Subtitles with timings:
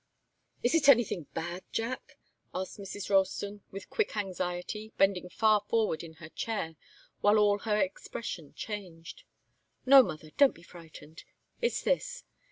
[0.63, 2.17] "Is it anything bad, Jack?"
[2.55, 3.11] asked Mrs.
[3.11, 6.75] Ralston, with quick anxiety, bending far forward in her chair,
[7.19, 9.25] while all her expression changed.
[9.85, 11.23] "No, mother don't be frightened.
[11.61, 12.23] It's this.